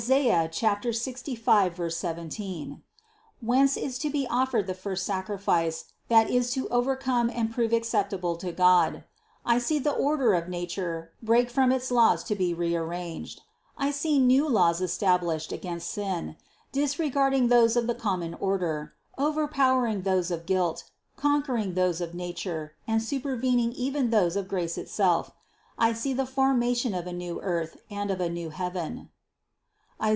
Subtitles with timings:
[0.07, 2.81] 65, 17),
[3.39, 7.71] whence is to be of fered the first sacrifice that is to overcome and prove
[7.71, 9.03] acceptable to God;
[9.45, 13.41] I see the order of nature break from its laws to be rearranged;
[13.77, 17.93] I see new laws established 182 CITY OF GOD against sin, disregarding those of the
[17.93, 24.35] common order, overpowering those of guilt, conquering those of na ture and supervening even those
[24.35, 25.29] of grace itself;
[25.77, 29.07] I see the formation of a new earth, and of a new heaven (Is.